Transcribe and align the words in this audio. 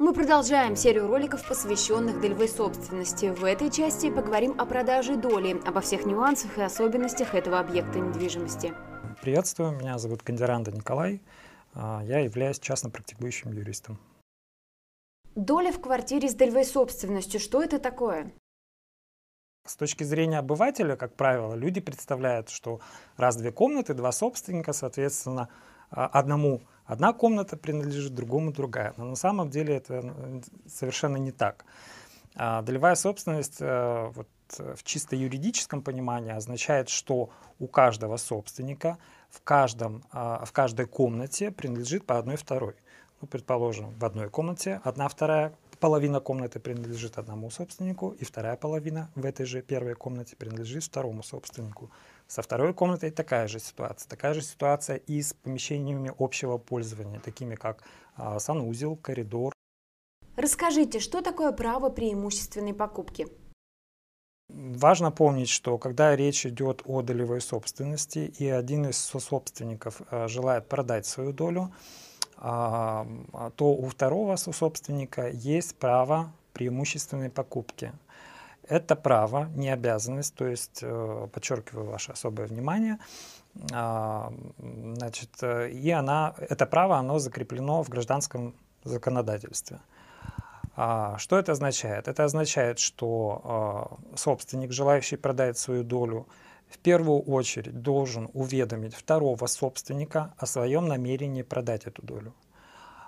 Мы 0.00 0.14
продолжаем 0.14 0.76
серию 0.76 1.08
роликов, 1.08 1.46
посвященных 1.48 2.20
долевой 2.20 2.48
собственности. 2.48 3.34
В 3.34 3.42
этой 3.42 3.68
части 3.68 4.08
поговорим 4.08 4.54
о 4.56 4.64
продаже 4.64 5.16
доли, 5.16 5.60
обо 5.66 5.80
всех 5.80 6.06
нюансах 6.06 6.56
и 6.56 6.62
особенностях 6.62 7.34
этого 7.34 7.58
объекта 7.58 7.98
недвижимости. 7.98 8.72
Приветствую, 9.20 9.72
меня 9.72 9.98
зовут 9.98 10.22
Кандеранда 10.22 10.70
Николай. 10.70 11.20
А, 11.74 12.00
я 12.04 12.20
являюсь 12.20 12.60
частно 12.60 12.90
практикующим 12.90 13.50
юристом. 13.52 13.98
Доля 15.34 15.72
в 15.72 15.80
квартире 15.80 16.28
с 16.28 16.34
долевой 16.34 16.64
собственностью, 16.64 17.40
что 17.40 17.60
это 17.60 17.80
такое? 17.80 18.32
С 19.66 19.74
точки 19.74 20.04
зрения 20.04 20.38
обывателя, 20.38 20.94
как 20.94 21.16
правило, 21.16 21.54
люди 21.56 21.80
представляют, 21.80 22.50
что 22.50 22.80
раз 23.16 23.34
две 23.34 23.50
комнаты, 23.50 23.94
два 23.94 24.12
собственника, 24.12 24.72
соответственно, 24.72 25.48
а, 25.90 26.06
одному 26.06 26.62
одна 26.88 27.12
комната 27.12 27.56
принадлежит, 27.56 28.14
другому 28.14 28.52
другая. 28.52 28.94
Но 28.96 29.04
на 29.04 29.16
самом 29.16 29.50
деле 29.50 29.76
это 29.76 30.42
совершенно 30.66 31.18
не 31.18 31.30
так. 31.30 31.64
А, 32.34 32.62
долевая 32.62 32.94
собственность 32.94 33.58
э, 33.60 34.10
вот, 34.14 34.28
в 34.58 34.82
чисто 34.82 35.14
юридическом 35.14 35.82
понимании 35.82 36.32
означает, 36.32 36.88
что 36.88 37.30
у 37.58 37.66
каждого 37.66 38.16
собственника 38.16 38.98
в, 39.30 39.42
каждом, 39.42 40.02
а, 40.10 40.44
в 40.44 40.52
каждой 40.52 40.86
комнате 40.86 41.50
принадлежит 41.50 42.06
по 42.06 42.18
одной 42.18 42.36
второй. 42.36 42.74
Ну, 43.20 43.28
предположим, 43.28 43.90
в 43.98 44.04
одной 44.04 44.30
комнате 44.30 44.80
одна 44.84 45.08
вторая 45.08 45.52
половина 45.80 46.20
комнаты 46.20 46.60
принадлежит 46.60 47.18
одному 47.18 47.50
собственнику, 47.50 48.10
и 48.10 48.24
вторая 48.24 48.56
половина 48.56 49.10
в 49.14 49.24
этой 49.24 49.44
же 49.44 49.60
первой 49.60 49.94
комнате 49.94 50.36
принадлежит 50.36 50.84
второму 50.84 51.22
собственнику. 51.22 51.90
Со 52.28 52.42
второй 52.42 52.74
комнатой 52.74 53.10
такая 53.10 53.48
же 53.48 53.58
ситуация. 53.58 54.08
Такая 54.08 54.34
же 54.34 54.42
ситуация 54.42 54.96
и 54.96 55.22
с 55.22 55.32
помещениями 55.32 56.12
общего 56.18 56.58
пользования, 56.58 57.20
такими 57.20 57.54
как 57.54 57.82
а, 58.16 58.38
санузел, 58.38 58.96
коридор. 58.96 59.54
Расскажите, 60.36 61.00
что 61.00 61.22
такое 61.22 61.52
право 61.52 61.88
преимущественной 61.88 62.74
покупки? 62.74 63.26
Важно 64.50 65.10
помнить, 65.10 65.48
что 65.48 65.78
когда 65.78 66.14
речь 66.14 66.44
идет 66.44 66.82
о 66.84 67.00
долевой 67.00 67.40
собственности, 67.40 68.32
и 68.38 68.46
один 68.46 68.86
из 68.88 68.98
собственников 68.98 70.02
а, 70.10 70.28
желает 70.28 70.68
продать 70.68 71.06
свою 71.06 71.32
долю, 71.32 71.72
а, 72.36 73.06
то 73.56 73.72
у 73.72 73.88
второго 73.88 74.36
собственника 74.36 75.28
есть 75.30 75.76
право 75.76 76.30
преимущественной 76.52 77.30
покупки. 77.30 77.92
Это 78.68 78.96
право, 78.96 79.48
не 79.56 79.70
обязанность, 79.70 80.34
то 80.34 80.46
есть, 80.46 80.80
э, 80.82 81.28
подчеркиваю 81.32 81.86
ваше 81.86 82.12
особое 82.12 82.46
внимание, 82.46 82.98
а, 83.72 84.32
значит, 84.96 85.30
э, 85.42 85.70
и 85.70 85.90
она, 85.90 86.34
это 86.38 86.66
право, 86.66 86.96
оно 86.96 87.18
закреплено 87.18 87.82
в 87.82 87.88
гражданском 87.88 88.54
законодательстве. 88.84 89.80
А, 90.76 91.16
что 91.18 91.38
это 91.38 91.52
означает? 91.52 92.08
Это 92.08 92.24
означает, 92.24 92.78
что 92.78 93.98
собственник, 94.14 94.72
желающий 94.72 95.16
продать 95.16 95.58
свою 95.58 95.82
долю, 95.82 96.26
в 96.68 96.78
первую 96.78 97.20
очередь 97.22 97.82
должен 97.82 98.28
уведомить 98.34 98.94
второго 98.94 99.46
собственника 99.46 100.34
о 100.36 100.46
своем 100.46 100.86
намерении 100.86 101.42
продать 101.42 101.86
эту 101.86 102.02
долю. 102.02 102.34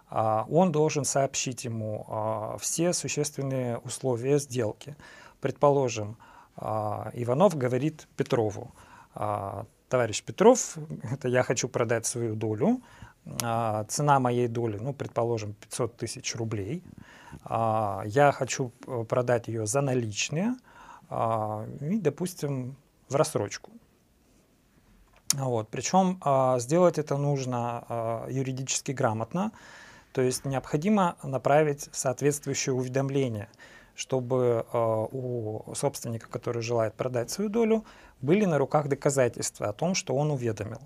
А, 0.08 0.46
он 0.50 0.72
должен 0.72 1.04
сообщить 1.04 1.64
ему 1.64 2.06
а, 2.08 2.56
все 2.58 2.92
существенные 2.92 3.78
условия 3.78 4.38
сделки. 4.38 4.96
Предположим, 5.40 6.16
а, 6.56 7.10
Иванов 7.14 7.56
говорит 7.56 8.08
Петрову, 8.16 8.72
товарищ 9.88 10.22
Петров, 10.22 10.76
это 11.12 11.28
я 11.28 11.42
хочу 11.42 11.68
продать 11.68 12.06
свою 12.06 12.36
долю, 12.36 12.80
цена 13.88 14.20
моей 14.20 14.46
доли, 14.46 14.78
ну, 14.78 14.94
предположим, 14.94 15.54
500 15.54 15.96
тысяч 15.96 16.36
рублей, 16.36 16.84
я 17.48 18.32
хочу 18.32 18.72
э, 18.86 19.04
продать 19.08 19.48
ее 19.48 19.66
за 19.66 19.80
наличные 19.80 20.54
и, 21.80 21.98
допустим, 22.00 22.76
в 23.08 23.16
рассрочку. 23.16 23.70
Вот. 25.34 25.68
Причем 25.68 26.18
а, 26.22 26.58
сделать 26.58 26.98
это 26.98 27.16
нужно 27.16 27.84
а, 27.88 28.26
юридически 28.28 28.92
грамотно, 28.92 29.52
то 30.12 30.22
есть 30.22 30.44
необходимо 30.44 31.16
направить 31.22 31.88
соответствующее 31.92 32.74
уведомление, 32.74 33.48
чтобы 33.94 34.66
а, 34.72 35.04
у 35.10 35.74
собственника, 35.74 36.28
который 36.28 36.62
желает 36.62 36.94
продать 36.94 37.30
свою 37.30 37.50
долю, 37.50 37.84
были 38.20 38.44
на 38.44 38.58
руках 38.58 38.88
доказательства 38.88 39.68
о 39.68 39.72
том, 39.72 39.94
что 39.94 40.14
он 40.14 40.30
уведомил. 40.30 40.80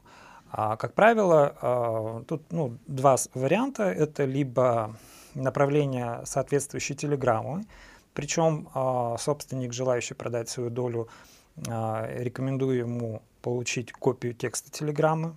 А, 0.57 0.77
как 0.77 0.95
правило, 0.95 1.57
а, 1.61 2.23
тут 2.29 2.53
ну, 2.53 2.79
два 2.87 3.17
варианта. 3.35 3.85
Это 3.85 4.25
либо 4.25 4.95
направление 5.35 6.21
соответствующей 6.25 6.95
телеграммы, 6.95 7.65
причем 8.13 8.69
а, 8.73 9.17
собственник, 9.19 9.73
желающий 9.73 10.15
продать 10.15 10.49
свою 10.49 10.71
долю, 10.71 11.09
рекомендую 11.57 12.79
ему 12.79 13.23
получить 13.41 13.93
копию 13.93 14.35
текста 14.35 14.73
телеграммы, 14.73 15.37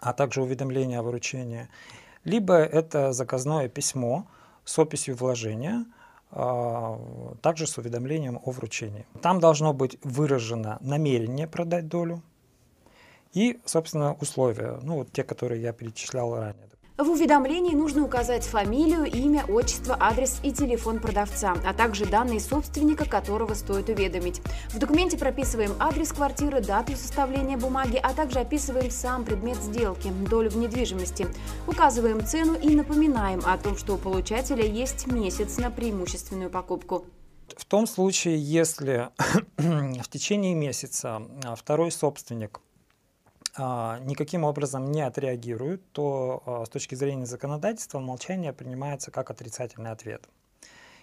а 0.00 0.12
также 0.12 0.40
уведомление 0.40 1.00
о 1.00 1.02
выручении. 1.02 1.68
Либо 2.22 2.54
это 2.54 3.12
заказное 3.12 3.68
письмо 3.68 4.28
с 4.64 4.78
описью 4.78 5.16
вложения, 5.16 5.84
также 6.30 7.66
с 7.66 7.76
уведомлением 7.76 8.40
о 8.44 8.52
вручении. 8.52 9.04
Там 9.20 9.40
должно 9.40 9.72
быть 9.72 9.98
выражено 10.04 10.78
намерение 10.80 11.46
продать 11.46 11.88
долю 11.88 12.22
и, 13.32 13.60
собственно, 13.64 14.14
условия, 14.14 14.78
ну 14.82 14.98
вот 14.98 15.12
те, 15.12 15.24
которые 15.24 15.60
я 15.60 15.72
перечислял 15.72 16.34
ранее. 16.34 16.69
В 17.00 17.08
уведомлении 17.08 17.74
нужно 17.74 18.04
указать 18.04 18.44
фамилию, 18.44 19.04
имя, 19.04 19.46
отчество, 19.48 19.96
адрес 19.98 20.38
и 20.42 20.52
телефон 20.52 21.00
продавца, 21.00 21.56
а 21.64 21.72
также 21.72 22.04
данные 22.04 22.40
собственника, 22.40 23.08
которого 23.08 23.54
стоит 23.54 23.88
уведомить. 23.88 24.42
В 24.68 24.78
документе 24.78 25.16
прописываем 25.16 25.72
адрес 25.78 26.12
квартиры, 26.12 26.60
дату 26.60 26.92
составления 26.92 27.56
бумаги, 27.56 27.96
а 27.96 28.12
также 28.12 28.40
описываем 28.40 28.90
сам 28.90 29.24
предмет 29.24 29.56
сделки, 29.62 30.12
долю 30.28 30.50
в 30.50 30.58
недвижимости. 30.58 31.26
Указываем 31.66 32.22
цену 32.22 32.52
и 32.52 32.76
напоминаем 32.76 33.40
о 33.46 33.56
том, 33.56 33.78
что 33.78 33.94
у 33.94 33.96
получателя 33.96 34.66
есть 34.66 35.06
месяц 35.06 35.56
на 35.56 35.70
преимущественную 35.70 36.50
покупку. 36.50 37.06
В 37.56 37.64
том 37.64 37.86
случае, 37.86 38.36
если 38.38 39.08
в 39.56 40.08
течение 40.10 40.54
месяца 40.54 41.22
второй 41.56 41.92
собственник 41.92 42.58
а, 42.58 42.69
никаким 44.04 44.44
образом 44.44 44.90
не 44.90 45.02
отреагируют, 45.02 45.82
то 45.92 46.42
а, 46.46 46.64
с 46.64 46.68
точки 46.68 46.94
зрения 46.94 47.26
законодательства 47.26 47.98
молчание 47.98 48.52
принимается 48.52 49.10
как 49.10 49.30
отрицательный 49.30 49.90
ответ. 49.90 50.28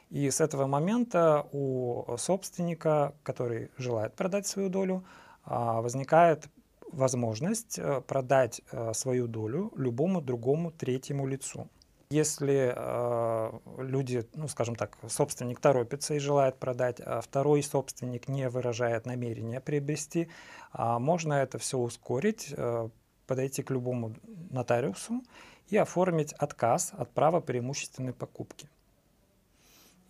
И 0.10 0.30
с 0.30 0.40
этого 0.40 0.68
момента 0.68 1.46
у 1.52 2.16
собственника, 2.18 3.14
который 3.24 3.72
желает 3.78 4.16
продать 4.16 4.48
свою 4.48 4.70
долю, 4.70 5.04
а, 5.44 5.82
возникает 5.82 6.48
возможность 6.92 7.80
э, 7.80 8.02
продать 8.02 8.62
э, 8.72 8.94
свою 8.94 9.28
долю 9.28 9.72
любому 9.76 10.22
другому 10.22 10.72
третьему 10.72 11.28
лицу. 11.28 11.68
Если 12.10 12.74
э, 12.74 13.60
люди, 13.80 14.26
ну 14.34 14.48
скажем 14.48 14.78
так, 14.78 14.98
собственник 15.10 15.60
торопится 15.60 16.14
и 16.14 16.20
желает 16.20 16.56
продать, 16.58 17.02
а 17.02 17.20
второй 17.20 17.62
собственник 17.62 18.30
не 18.30 18.48
выражает 18.48 19.06
намерения 19.06 19.60
приобрести, 19.60 20.30
э, 20.74 20.98
можно 21.00 21.34
это 21.34 21.58
все 21.58 21.78
ускорить, 21.78 22.54
э, 22.56 22.90
подойти 23.26 23.62
к 23.62 23.72
любому 23.72 24.16
нотариусу 24.52 25.22
и 25.68 25.76
оформить 25.76 26.32
отказ 26.32 26.94
от 26.98 27.12
права 27.12 27.42
преимущественной 27.42 28.14
покупки. 28.14 28.70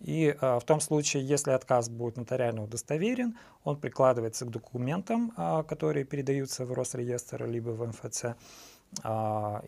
И 0.00 0.36
э, 0.40 0.58
в 0.58 0.64
том 0.64 0.80
случае, 0.80 1.26
если 1.26 1.50
отказ 1.50 1.88
будет 1.88 2.16
нотариально 2.16 2.62
удостоверен, 2.62 3.36
он 3.64 3.76
прикладывается 3.76 4.44
к 4.44 4.50
документам, 4.50 5.32
э, 5.36 5.64
которые 5.64 6.04
передаются 6.04 6.64
в 6.64 6.72
Росреестр 6.72 7.44
либо 7.46 7.70
в 7.70 7.84
МФЦ, 7.88 8.36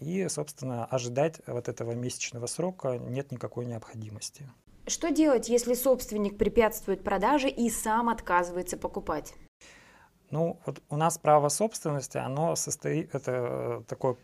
и, 0.01 0.27
собственно, 0.29 0.87
ожидать 0.87 1.41
вот 1.47 1.69
этого 1.69 1.93
месячного 1.93 2.47
срока 2.47 2.99
нет 2.99 3.33
никакой 3.33 3.67
необходимости. 3.67 4.49
Что 4.87 5.11
делать, 5.11 5.49
если 5.49 5.75
собственник 5.75 6.39
препятствует 6.39 7.05
продаже 7.05 7.49
и 7.49 7.71
сам 7.71 8.09
отказывается 8.09 8.77
покупать? 8.77 9.35
Ну, 10.31 10.59
вот 10.65 10.83
у 10.89 10.97
нас 10.97 11.19
право 11.19 11.49
собственности, 11.49 12.17
оно 12.17 12.57
состоит, 12.57 13.15
это 13.15 13.85
такое, 13.87 14.17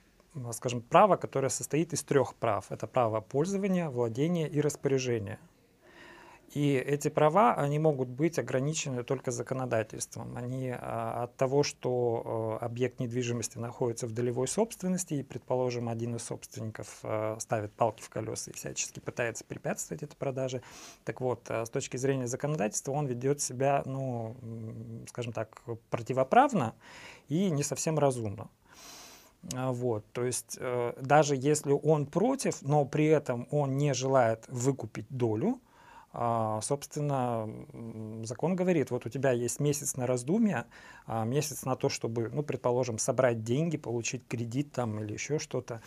скажем, 0.52 0.80
право, 0.80 1.16
которое 1.16 1.50
состоит 1.50 1.92
из 1.92 2.02
трех 2.02 2.34
прав. 2.34 2.70
Это 2.70 2.86
право 2.86 3.20
пользования, 3.20 3.90
владения 3.90 4.48
и 4.48 4.60
распоряжения. 4.60 5.38
И 6.54 6.74
эти 6.74 7.08
права, 7.08 7.54
они 7.54 7.78
могут 7.78 8.08
быть 8.08 8.38
ограничены 8.38 9.02
только 9.02 9.30
законодательством. 9.30 10.36
Они 10.36 10.70
а, 10.70 11.24
от 11.24 11.36
того, 11.36 11.62
что 11.62 12.58
а, 12.60 12.64
объект 12.64 13.00
недвижимости 13.00 13.58
находится 13.58 14.06
в 14.06 14.12
долевой 14.12 14.46
собственности, 14.46 15.14
и, 15.14 15.22
предположим, 15.22 15.88
один 15.88 16.14
из 16.16 16.22
собственников 16.22 17.00
а, 17.02 17.36
ставит 17.40 17.72
палки 17.72 18.00
в 18.00 18.08
колеса 18.08 18.52
и 18.52 18.54
всячески 18.54 19.00
пытается 19.00 19.44
препятствовать 19.44 20.02
этой 20.04 20.16
продаже. 20.16 20.62
Так 21.04 21.20
вот, 21.20 21.48
с 21.48 21.68
точки 21.68 21.96
зрения 21.96 22.28
законодательства 22.28 22.92
он 22.92 23.06
ведет 23.06 23.40
себя, 23.40 23.82
ну, 23.84 24.36
скажем 25.08 25.32
так, 25.32 25.62
противоправно 25.90 26.74
и 27.28 27.50
не 27.50 27.64
совсем 27.64 27.98
разумно. 27.98 28.48
Вот, 29.42 30.04
то 30.12 30.24
есть 30.24 30.56
э, 30.58 30.94
даже 31.00 31.36
если 31.36 31.70
он 31.70 32.06
против, 32.06 32.62
но 32.62 32.84
при 32.84 33.06
этом 33.06 33.46
он 33.50 33.76
не 33.76 33.94
желает 33.94 34.44
выкупить 34.48 35.06
долю, 35.08 35.60
собственно, 36.62 37.48
закон 38.24 38.56
говорит, 38.56 38.90
вот 38.90 39.06
у 39.06 39.08
тебя 39.08 39.32
есть 39.32 39.60
месяц 39.60 39.96
на 39.96 40.06
раздумье, 40.06 40.64
а, 41.06 41.24
месяц 41.24 41.64
на 41.64 41.76
то, 41.76 41.88
чтобы, 41.88 42.30
ну, 42.30 42.42
предположим, 42.42 42.98
собрать 42.98 43.42
деньги, 43.42 43.76
получить 43.76 44.26
кредит 44.26 44.72
там 44.72 45.00
или 45.00 45.12
еще 45.12 45.38
что-то. 45.38 45.82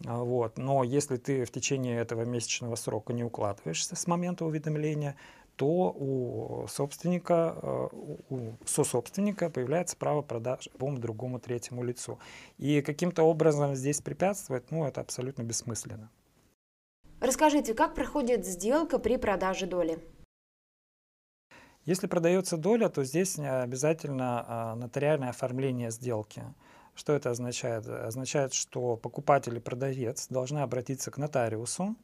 Вот. 0.00 0.58
Но 0.58 0.84
если 0.84 1.16
ты 1.16 1.44
в 1.44 1.50
течение 1.50 2.00
этого 2.00 2.24
месячного 2.24 2.74
срока 2.76 3.12
не 3.12 3.24
укладываешься 3.24 3.96
с 3.96 4.06
момента 4.06 4.44
уведомления, 4.44 5.16
то 5.56 5.90
у 5.90 6.66
собственника, 6.68 7.88
у 8.28 8.52
сособственника 8.66 9.48
появляется 9.48 9.96
право 9.96 10.20
продажи 10.20 10.70
любому 10.72 10.98
другому 10.98 11.40
третьему 11.40 11.82
лицу. 11.82 12.18
И 12.58 12.82
каким-то 12.82 13.22
образом 13.22 13.74
здесь 13.74 14.02
препятствовать, 14.02 14.70
ну, 14.70 14.84
это 14.84 15.00
абсолютно 15.00 15.42
бессмысленно. 15.42 16.10
Расскажите, 17.26 17.74
как 17.74 17.96
проходит 17.96 18.46
сделка 18.46 19.00
при 19.00 19.16
продаже 19.16 19.66
доли? 19.66 19.98
Если 21.84 22.06
продается 22.06 22.56
доля, 22.56 22.88
то 22.88 23.02
здесь 23.02 23.36
обязательно 23.36 24.44
а, 24.46 24.74
нотариальное 24.76 25.30
оформление 25.30 25.90
сделки. 25.90 26.44
Что 26.94 27.14
это 27.14 27.30
означает? 27.30 27.88
Означает, 27.88 28.54
что 28.54 28.96
покупатель 28.96 29.56
и 29.56 29.60
продавец 29.60 30.28
должны 30.28 30.60
обратиться 30.60 31.10
к 31.10 31.18
нотариусу, 31.18 31.96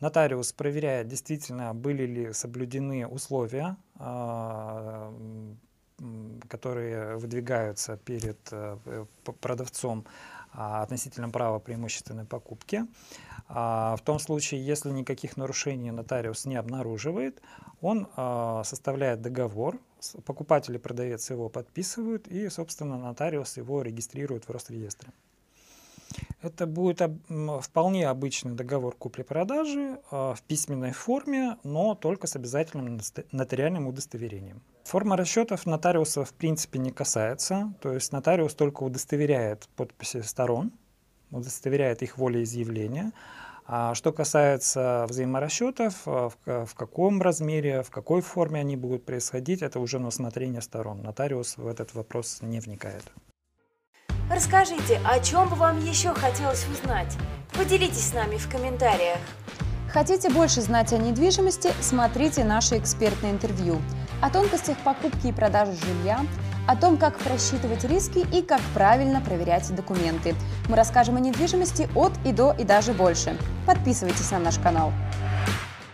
Нотариус 0.00 0.52
проверяет, 0.52 1.06
действительно 1.06 1.72
были 1.72 2.04
ли 2.04 2.32
соблюдены 2.32 3.06
условия, 3.06 3.76
а, 3.94 5.14
которые 6.48 7.16
выдвигаются 7.16 7.96
перед 7.96 8.38
э, 8.50 9.06
продавцом 9.40 10.04
а, 10.52 10.82
относительно 10.82 11.30
права 11.30 11.58
преимущественной 11.58 12.24
покупки. 12.24 12.84
А, 13.48 13.96
в 13.96 14.02
том 14.02 14.18
случае, 14.18 14.64
если 14.64 14.90
никаких 14.90 15.36
нарушений 15.36 15.90
нотариус 15.90 16.44
не 16.46 16.56
обнаруживает, 16.56 17.40
он 17.80 18.08
составляет 18.64 19.20
договор, 19.20 19.78
покупатель 20.24 20.74
и 20.74 20.78
продавец 20.78 21.30
его 21.30 21.50
подписывают, 21.50 22.26
и, 22.26 22.48
собственно, 22.48 22.98
нотариус 22.98 23.58
его 23.58 23.82
регистрирует 23.82 24.48
в 24.48 24.50
Росреестре. 24.50 25.12
Это 26.42 26.66
будет 26.66 27.00
вполне 27.62 28.08
обычный 28.08 28.52
договор 28.52 28.94
купли-продажи 28.94 30.00
а, 30.10 30.34
в 30.34 30.42
письменной 30.42 30.92
форме, 30.92 31.58
но 31.64 31.94
только 31.94 32.26
с 32.26 32.36
обязательным 32.36 33.00
нотариальным 33.32 33.86
удостоверением. 33.86 34.62
Форма 34.86 35.16
расчетов 35.16 35.66
нотариуса 35.66 36.24
в 36.24 36.32
принципе 36.32 36.78
не 36.78 36.92
касается, 36.92 37.72
то 37.80 37.92
есть 37.92 38.12
нотариус 38.12 38.54
только 38.54 38.84
удостоверяет 38.84 39.68
подписи 39.74 40.20
сторон, 40.20 40.70
удостоверяет 41.32 42.02
их 42.02 42.18
волеизъявления. 42.18 43.10
А 43.66 43.96
что 43.96 44.12
касается 44.12 45.06
взаиморасчетов, 45.08 46.02
а, 46.06 46.30
в 46.46 46.74
каком 46.76 47.20
размере, 47.20 47.82
в 47.82 47.90
какой 47.90 48.20
форме 48.20 48.60
они 48.60 48.76
будут 48.76 49.04
происходить, 49.04 49.60
это 49.60 49.80
уже 49.80 49.98
на 49.98 50.06
усмотрение 50.06 50.62
сторон. 50.62 51.02
Нотариус 51.02 51.56
в 51.56 51.66
этот 51.66 51.92
вопрос 51.94 52.38
не 52.42 52.60
вникает. 52.60 53.02
Расскажите, 54.30 55.00
о 55.04 55.18
чем 55.18 55.48
бы 55.48 55.56
вам 55.56 55.80
еще 55.80 56.14
хотелось 56.14 56.64
узнать? 56.68 57.12
Поделитесь 57.58 58.10
с 58.10 58.14
нами 58.14 58.36
в 58.36 58.48
комментариях. 58.48 59.18
Хотите 59.90 60.30
больше 60.30 60.60
знать 60.60 60.92
о 60.92 60.98
недвижимости? 60.98 61.72
Смотрите 61.80 62.44
наше 62.44 62.78
экспертное 62.78 63.32
интервью. 63.32 63.80
О 64.22 64.30
тонкостях 64.30 64.78
покупки 64.78 65.26
и 65.26 65.32
продажи 65.32 65.72
жилья, 65.72 66.20
о 66.66 66.74
том, 66.74 66.96
как 66.96 67.18
просчитывать 67.18 67.84
риски 67.84 68.26
и 68.34 68.42
как 68.42 68.60
правильно 68.74 69.20
проверять 69.20 69.72
документы. 69.74 70.34
Мы 70.68 70.76
расскажем 70.76 71.16
о 71.16 71.20
недвижимости 71.20 71.88
от 71.94 72.12
и 72.24 72.32
до 72.32 72.52
и 72.52 72.64
даже 72.64 72.92
больше. 72.92 73.36
Подписывайтесь 73.66 74.30
на 74.30 74.38
наш 74.38 74.58
канал. 74.58 74.92